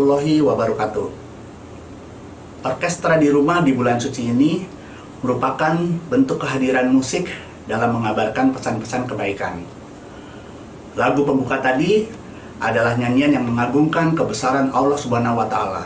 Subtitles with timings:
[0.00, 1.08] Warahmatullahi wabarakatuh.
[2.64, 4.64] Orkestra di rumah di bulan suci ini
[5.20, 5.76] merupakan
[6.08, 7.28] bentuk kehadiran musik
[7.68, 9.60] dalam mengabarkan pesan-pesan kebaikan.
[10.96, 12.08] Lagu pembuka tadi
[12.64, 15.84] adalah nyanyian yang mengagungkan kebesaran Allah Subhanahu wa taala.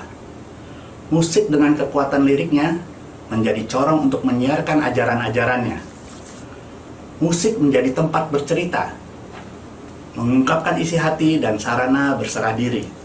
[1.10, 2.78] Musik dengan kekuatan liriknya
[3.34, 5.82] menjadi corong untuk menyiarkan ajaran-ajarannya.
[7.18, 8.94] Musik menjadi tempat bercerita,
[10.14, 13.02] mengungkapkan isi hati dan sarana berserah diri.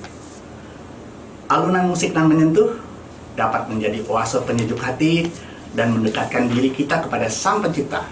[1.50, 2.78] Alunan musik yang menyentuh
[3.34, 5.26] dapat menjadi oase penyejuk hati
[5.74, 8.06] dan mendekatkan diri kita kepada Sang Pencipta.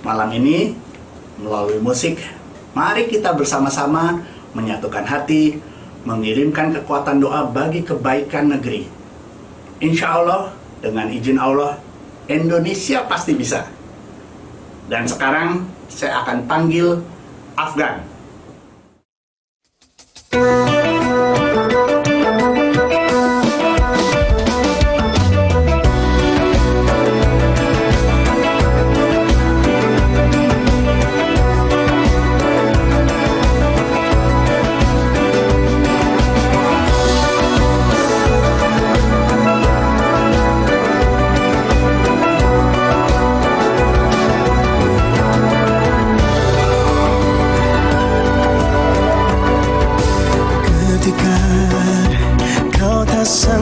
[0.00, 0.72] Malam ini,
[1.36, 2.16] melalui musik,
[2.72, 4.24] mari kita bersama-sama
[4.56, 5.60] menyatukan hati,
[6.08, 8.88] mengirimkan kekuatan doa bagi kebaikan negeri.
[9.84, 11.76] Insya Allah, dengan izin Allah,
[12.32, 13.68] Indonesia pasti bisa.
[14.88, 17.04] Dan sekarang saya akan panggil
[17.60, 18.11] Afgan.
[53.22, 53.61] coração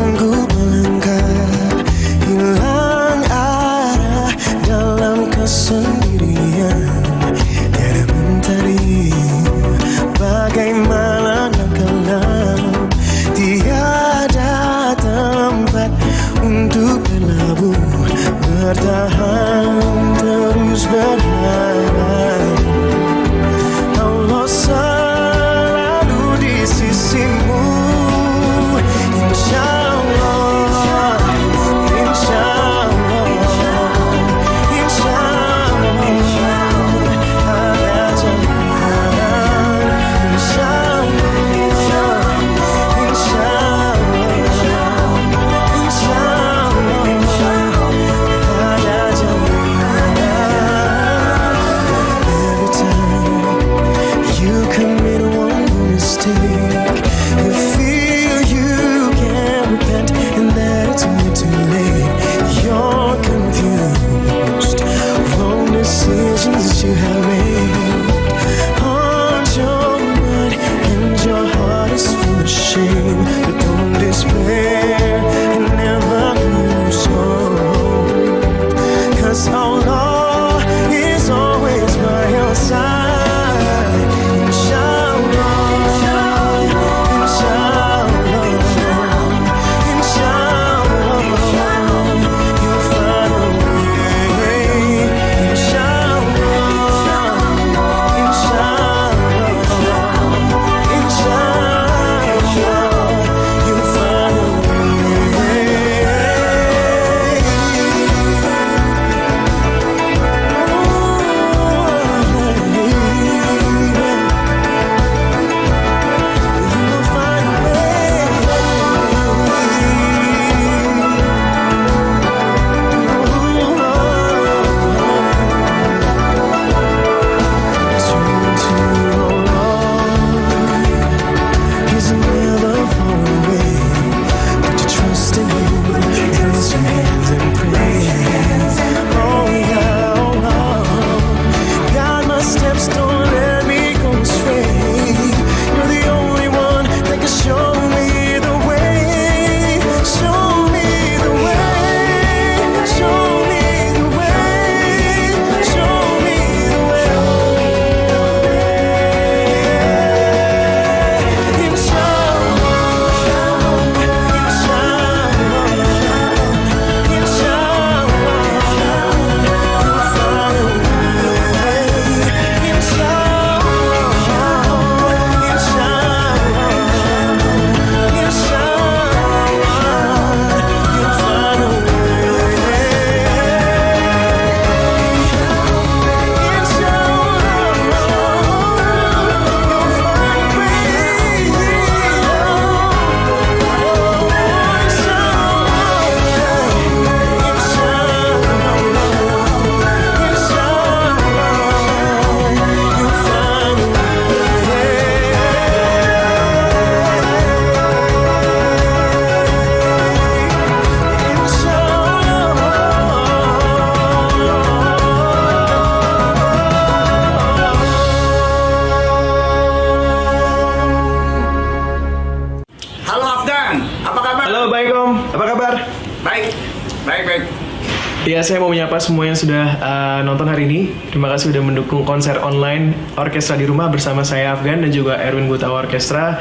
[228.40, 230.88] Ya, saya mau menyapa semua yang sudah uh, nonton hari ini.
[231.12, 235.44] Terima kasih sudah mendukung konser online Orkestra di Rumah bersama saya Afgan dan juga Erwin
[235.44, 236.40] Gutawa Orkestra.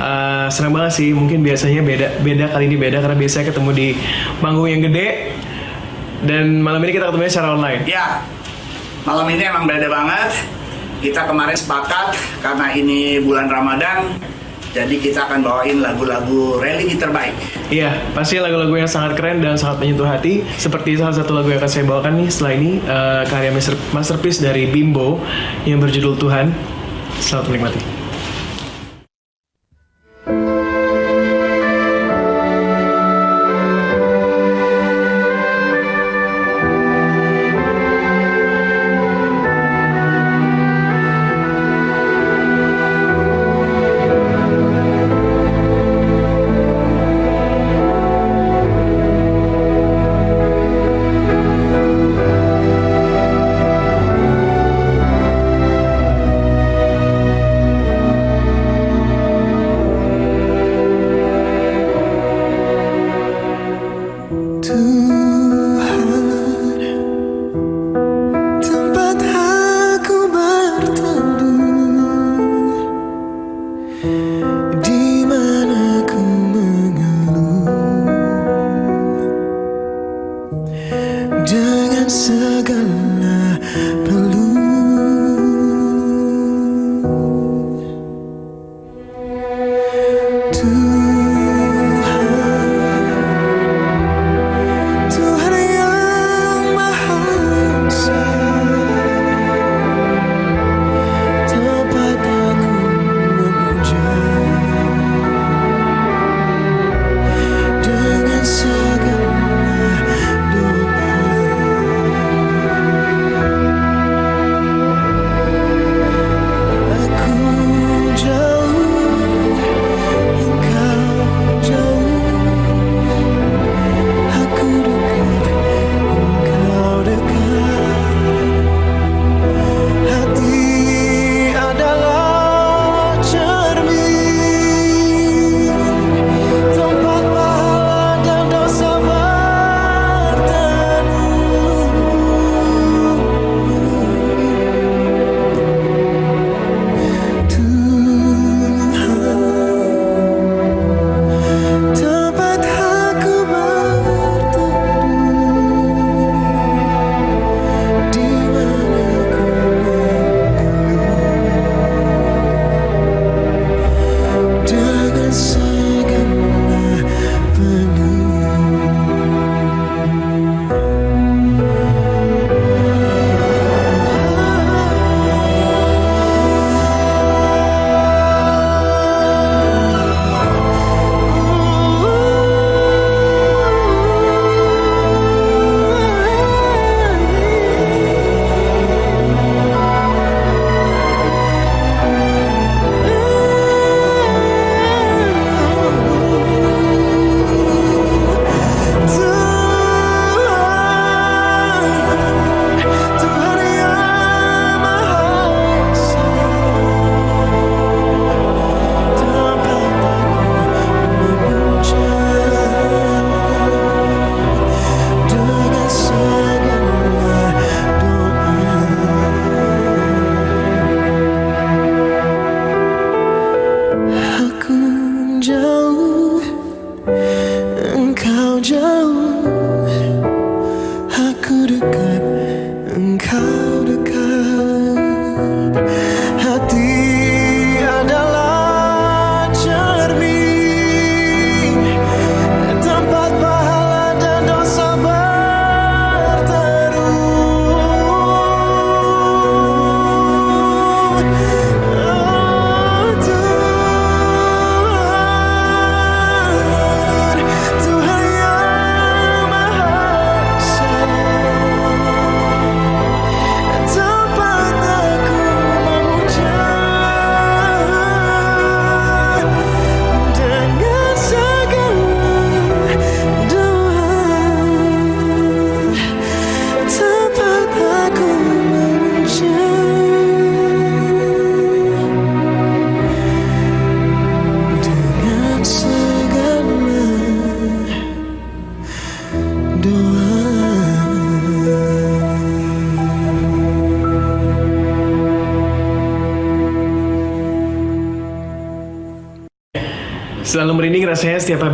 [0.00, 1.12] Uh, senang banget sih.
[1.12, 3.88] Mungkin biasanya beda, beda kali ini beda karena biasanya ketemu di
[4.40, 5.36] panggung yang gede.
[6.24, 7.84] Dan malam ini kita ketemu secara online.
[7.84, 8.24] Ya,
[9.04, 10.48] malam ini emang beda banget.
[11.04, 14.16] Kita kemarin sepakat karena ini bulan Ramadan,
[14.74, 17.30] jadi kita akan bawain lagu-lagu religi terbaik.
[17.70, 20.42] Iya, pasti lagu-lagu yang sangat keren dan sangat menyentuh hati.
[20.58, 24.42] Seperti salah satu lagu yang akan saya bawakan nih setelah ini uh, karya master masterpiece
[24.42, 25.22] dari Bimbo
[25.62, 26.50] yang berjudul Tuhan.
[27.22, 27.93] Selamat menikmati.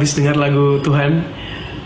[0.00, 1.21] Habis dengar lagu Tuhan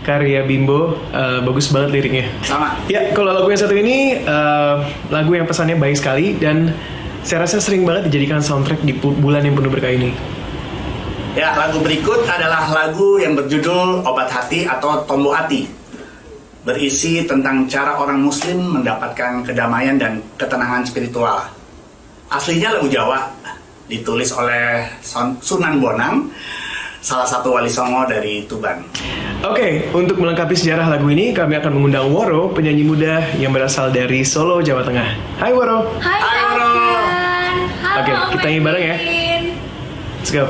[0.07, 2.31] karya Bimbo Eh, bagus banget liriknya.
[2.47, 2.79] Sama.
[2.87, 4.75] Ya, kalau lagu yang satu ini eh,
[5.11, 6.71] lagu yang pesannya baik sekali dan
[7.27, 10.15] saya rasa sering banget dijadikan soundtrack di bulan yang penuh berkah ini.
[11.35, 15.67] Ya, lagu berikut adalah lagu yang berjudul Obat Hati atau Tombo Hati.
[16.63, 21.43] Berisi tentang cara orang muslim mendapatkan kedamaian dan ketenangan spiritual.
[22.31, 23.27] Aslinya lagu Jawa,
[23.91, 24.87] ditulis oleh
[25.43, 26.31] Sunan Bonang,
[27.05, 28.81] salah satu wali songo dari Tuban.
[29.45, 34.25] Oke, untuk melengkapi sejarah lagu ini, kami akan mengundang Woro, penyanyi muda yang berasal dari
[34.25, 35.13] Solo, Jawa Tengah.
[35.37, 36.33] Hai Woro, Hai Hai.
[37.85, 38.97] Halo Oke, Om kita nyanyi bareng ya.
[40.17, 40.49] Let's go.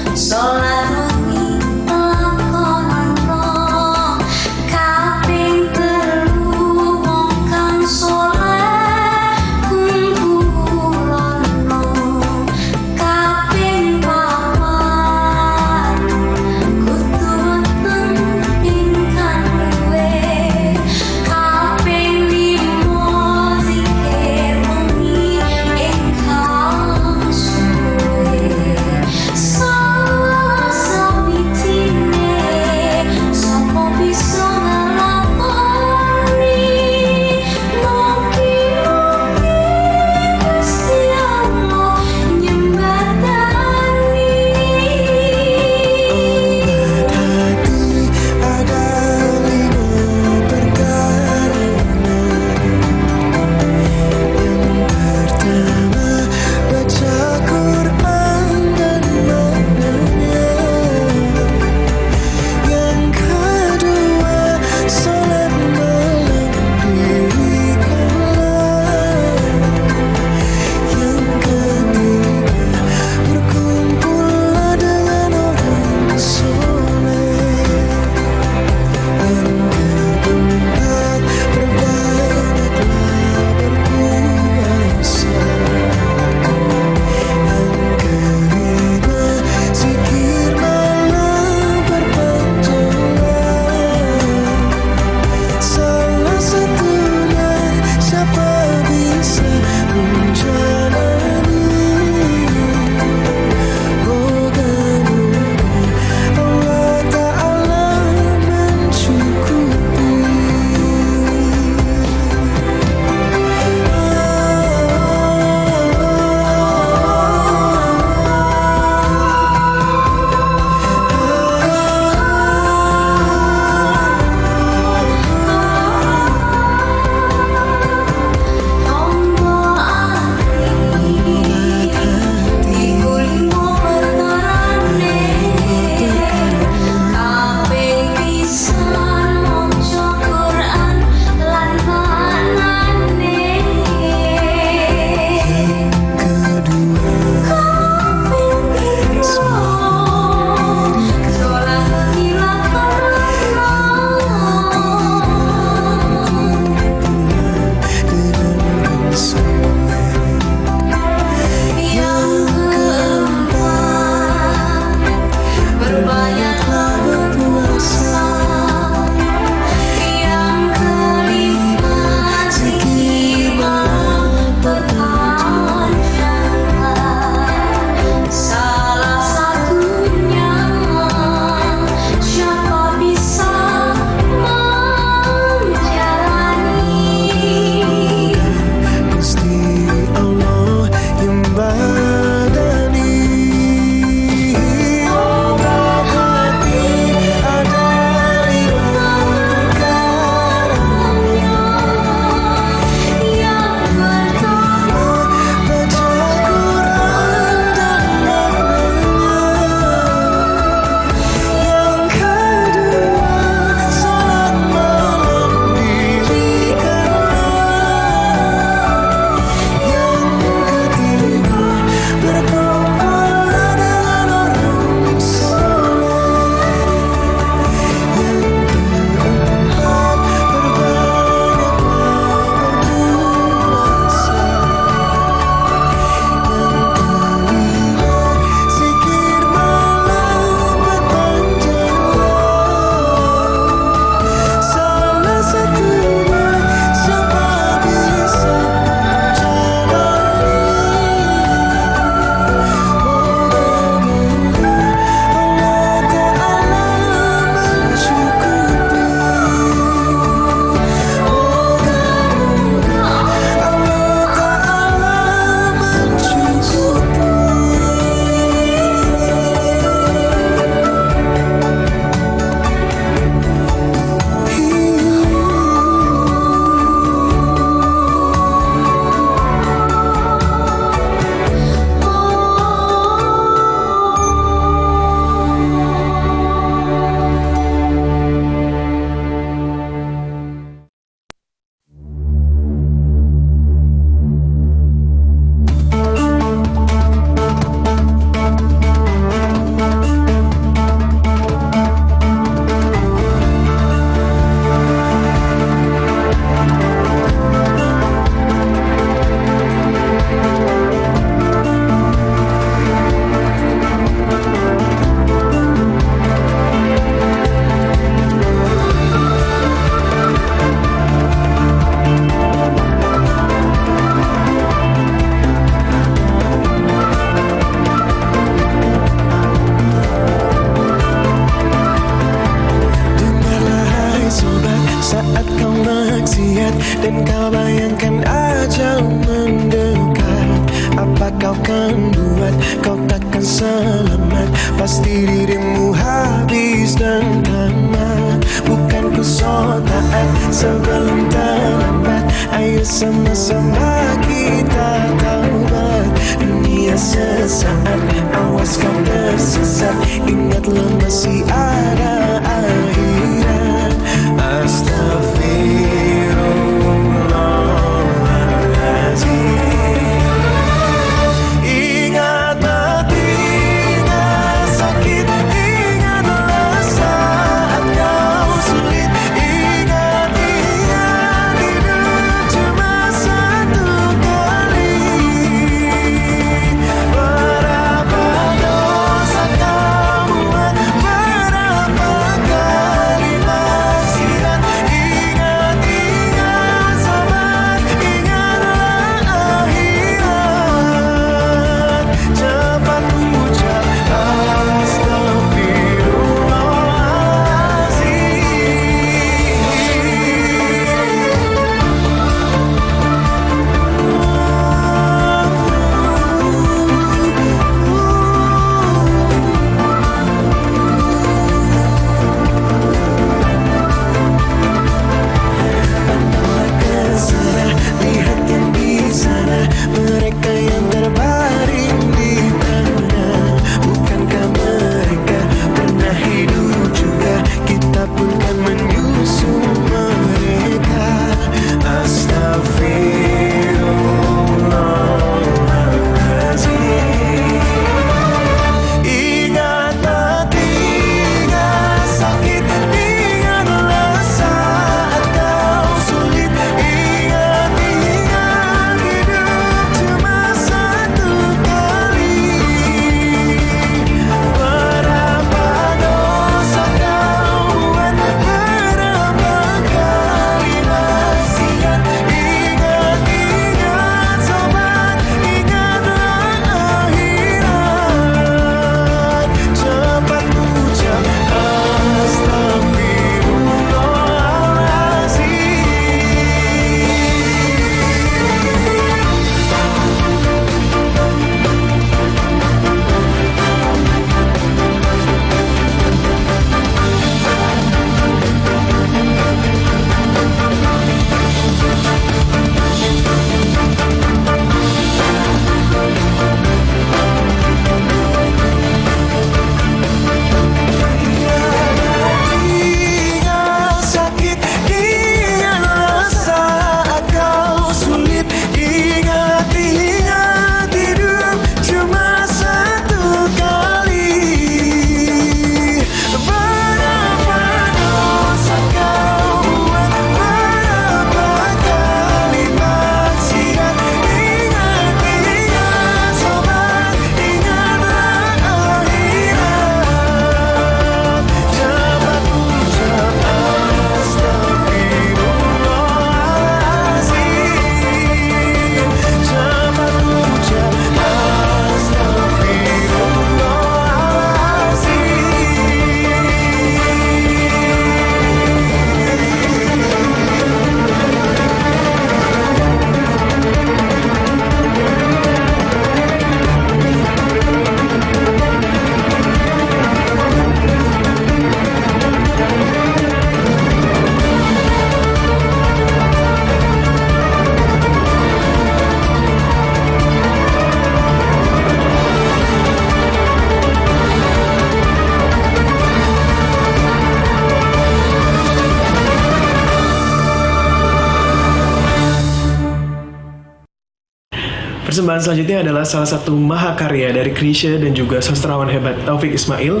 [595.36, 600.00] Perkenalan selanjutnya adalah salah satu mahakarya dari Krisya dan juga sastrawan hebat Taufik Ismail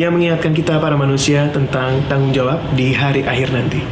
[0.00, 3.84] yang mengingatkan kita para manusia tentang tanggung jawab di hari akhir nanti.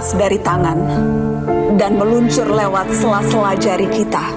[0.00, 0.80] Lepas dari tangan
[1.76, 4.32] dan meluncur lewat sela-sela jari kita.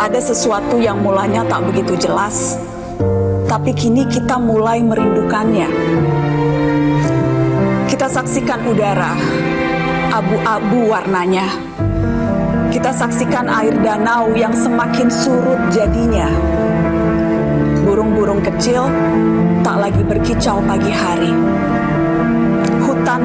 [0.00, 2.56] Ada sesuatu yang mulanya tak begitu jelas,
[3.44, 5.68] tapi kini kita mulai merindukannya.
[7.92, 9.20] Kita saksikan udara,
[10.08, 11.52] abu-abu warnanya.
[12.72, 16.32] Kita saksikan air danau yang semakin surut jadinya.
[17.84, 18.88] Burung-burung kecil
[19.60, 21.65] tak lagi berkicau pagi hari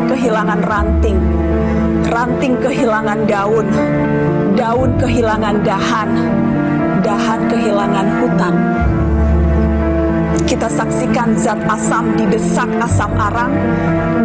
[0.07, 1.19] kehilangan ranting,
[2.07, 3.67] ranting kehilangan daun,
[4.55, 6.09] daun kehilangan dahan,
[7.03, 8.55] dahan kehilangan hutan.
[10.47, 13.55] Kita saksikan zat asam didesak asam arang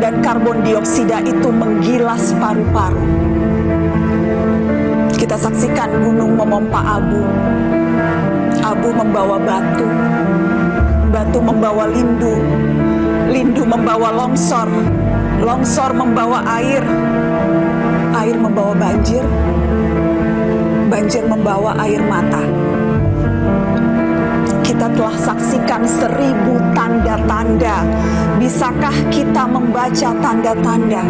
[0.03, 3.07] dan karbon dioksida itu menggilas paru-paru.
[5.17, 7.23] Kita saksikan gunung memompa abu,
[8.61, 9.87] abu membawa batu,
[11.15, 12.35] batu membawa lindu,
[13.31, 14.67] lindu membawa longsor,
[15.41, 16.81] longsor membawa air,
[18.17, 19.25] air membawa banjir,
[20.89, 22.43] banjir membawa air mata.
[24.67, 27.87] Kita telah saksikan seribu tanda-tanda.
[28.37, 31.03] Bisakah kita membaca tanda-tanda?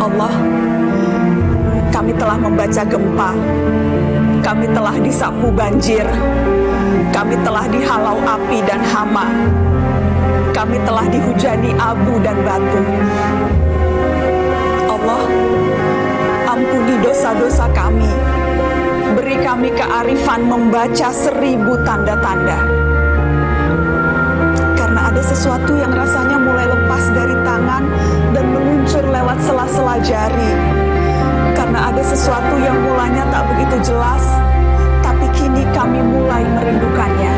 [0.00, 0.34] Allah,
[1.92, 3.30] kami telah membaca gempa.
[4.40, 6.06] Kami telah disapu banjir.
[7.12, 9.26] Kami telah dihalau api dan hama.
[10.56, 12.80] Kami telah dihujani abu dan batu.
[14.88, 15.28] Allah,
[16.48, 18.08] ampuni dosa-dosa kami.
[19.12, 22.56] Beri kami kearifan membaca seribu tanda-tanda.
[24.80, 27.84] Karena ada sesuatu yang rasanya mulai lepas dari tangan
[28.32, 30.52] dan meluncur lewat sela-sela jari.
[31.52, 34.24] Karena ada sesuatu yang mulanya tak begitu jelas,
[35.04, 37.34] tapi kini kami mulai merindukannya.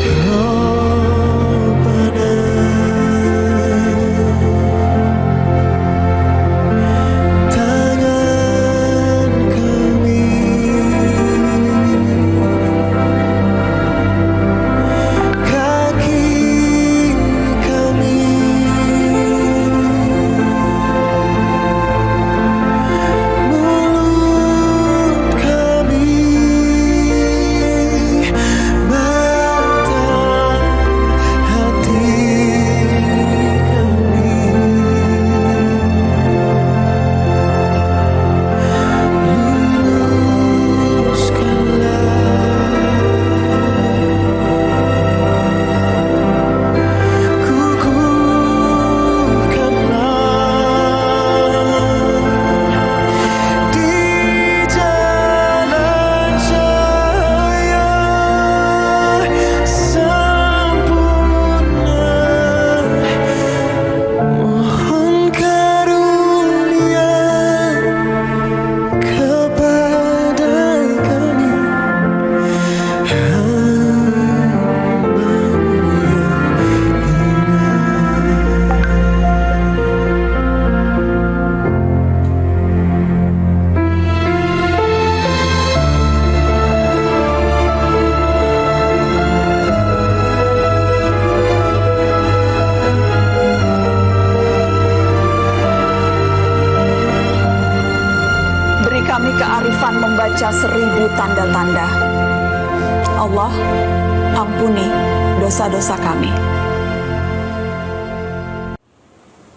[0.00, 0.53] Tangan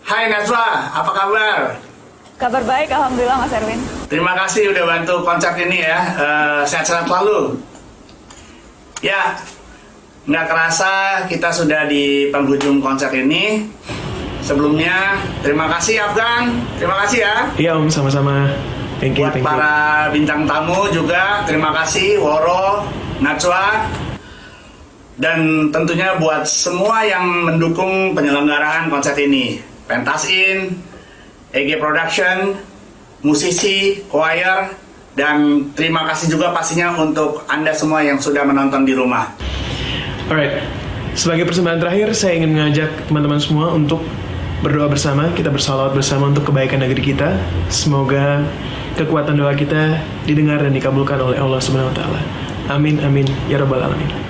[0.07, 1.59] Hai Najwa, apa kabar?
[2.39, 3.79] Kabar baik, Alhamdulillah Mas Erwin.
[4.07, 5.99] Terima kasih udah bantu konser ini ya.
[6.15, 7.59] Eh, Sehat-sehat selalu.
[9.03, 9.35] Ya,
[10.23, 10.91] nggak kerasa
[11.27, 13.67] kita sudah di penghujung konser ini.
[14.39, 17.35] Sebelumnya, terima kasih Afgan, terima kasih ya.
[17.59, 18.47] Iya Om, sama-sama.
[19.03, 19.49] Thank you, Buat thank you.
[19.51, 19.75] para
[20.15, 22.87] bintang tamu juga, terima kasih Woro,
[23.19, 23.91] Najwa,
[25.19, 29.59] dan tentunya buat semua yang mendukung penyelenggaraan konser ini.
[29.87, 30.75] Pentasin,
[31.55, 32.59] EG Production,
[33.23, 34.69] musisi, choir,
[35.17, 39.33] dan terima kasih juga pastinya untuk Anda semua yang sudah menonton di rumah.
[40.29, 40.61] Alright,
[41.17, 44.03] sebagai persembahan terakhir saya ingin mengajak teman-teman semua untuk
[44.61, 47.39] berdoa bersama, kita bersalawat bersama untuk kebaikan negeri kita.
[47.71, 48.43] Semoga
[48.99, 52.21] kekuatan doa kita didengar dan dikabulkan oleh Allah Subhanahu wa taala.
[52.67, 54.26] Amin amin ya rabbal alamin.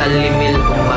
[0.00, 0.89] sa limil umar.